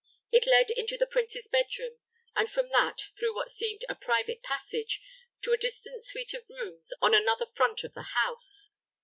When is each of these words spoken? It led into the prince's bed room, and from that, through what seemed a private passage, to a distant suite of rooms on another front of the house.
It 0.31 0.47
led 0.47 0.71
into 0.71 0.97
the 0.97 1.05
prince's 1.05 1.47
bed 1.47 1.67
room, 1.77 1.99
and 2.35 2.49
from 2.49 2.69
that, 2.69 3.09
through 3.15 3.35
what 3.35 3.51
seemed 3.51 3.85
a 3.87 3.93
private 3.93 4.41
passage, 4.41 4.99
to 5.43 5.51
a 5.51 5.57
distant 5.57 6.01
suite 6.01 6.33
of 6.33 6.49
rooms 6.49 6.91
on 7.03 7.13
another 7.13 7.45
front 7.45 7.83
of 7.83 7.93
the 7.93 8.01
house. 8.17 8.71